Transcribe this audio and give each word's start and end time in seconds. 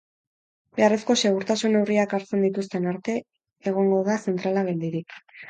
Beharrezko 0.77 1.15
segurtasun 1.21 1.75
neurriak 1.75 2.15
hartzen 2.19 2.47
dituzten 2.47 2.89
arte 2.93 3.19
egongo 3.75 4.01
da 4.09 4.19
zentrala 4.27 4.67
geldirik. 4.73 5.17